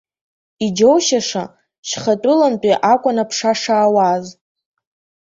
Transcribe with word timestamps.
Иџьоушьаша, 0.65 1.43
шьхатәылантәи 1.87 2.81
акәын 2.91 3.17
аԥша 3.23 3.53
шаауаз. 3.61 4.25